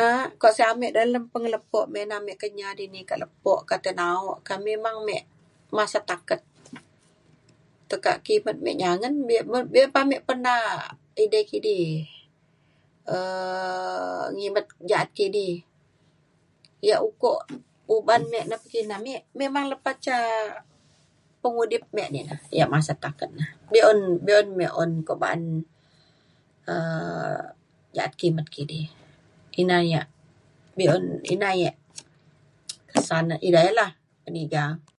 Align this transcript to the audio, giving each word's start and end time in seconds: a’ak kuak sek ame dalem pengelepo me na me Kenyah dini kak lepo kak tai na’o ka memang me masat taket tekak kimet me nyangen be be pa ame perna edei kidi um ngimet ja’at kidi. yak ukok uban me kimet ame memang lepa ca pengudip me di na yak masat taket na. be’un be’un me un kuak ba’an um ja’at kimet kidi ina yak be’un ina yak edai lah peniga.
a’ak 0.00 0.30
kuak 0.40 0.54
sek 0.56 0.68
ame 0.72 0.86
dalem 0.96 1.24
pengelepo 1.32 1.80
me 1.92 2.00
na 2.10 2.16
me 2.26 2.32
Kenyah 2.40 2.72
dini 2.78 3.00
kak 3.08 3.20
lepo 3.22 3.52
kak 3.68 3.80
tai 3.84 3.94
na’o 4.00 4.30
ka 4.46 4.54
memang 4.66 4.96
me 5.08 5.16
masat 5.76 6.04
taket 6.10 6.40
tekak 7.90 8.16
kimet 8.26 8.56
me 8.64 8.70
nyangen 8.80 9.14
be 9.28 9.36
be 9.72 9.80
pa 9.94 10.00
ame 10.04 10.16
perna 10.28 10.54
edei 11.22 11.44
kidi 11.50 11.80
um 13.14 14.24
ngimet 14.36 14.66
ja’at 14.90 15.10
kidi. 15.18 15.48
yak 16.88 17.00
ukok 17.08 17.38
uban 17.96 18.22
me 18.32 18.38
kimet 18.72 18.96
ame 18.98 19.14
memang 19.40 19.64
lepa 19.72 19.90
ca 20.04 20.16
pengudip 21.42 21.84
me 21.96 22.02
di 22.14 22.20
na 22.28 22.34
yak 22.58 22.70
masat 22.72 22.98
taket 23.04 23.30
na. 23.38 23.46
be’un 23.72 23.98
be’un 24.26 24.46
me 24.58 24.66
un 24.82 24.90
kuak 25.06 25.18
ba’an 25.22 25.42
um 26.72 27.40
ja’at 27.96 28.12
kimet 28.20 28.46
kidi 28.54 28.80
ina 29.60 29.78
yak 29.92 30.06
be’un 30.76 31.04
ina 31.34 31.48
yak 31.62 31.74
edai 33.48 33.68
lah 33.78 33.90
peniga. 34.24 34.64